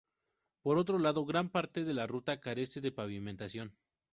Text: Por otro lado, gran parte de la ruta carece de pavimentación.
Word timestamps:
Por 0.63 0.79
otro 0.79 0.97
lado, 0.97 1.27
gran 1.27 1.49
parte 1.51 1.83
de 1.83 1.93
la 1.93 2.07
ruta 2.07 2.39
carece 2.41 2.81
de 2.81 2.91
pavimentación. 2.91 3.75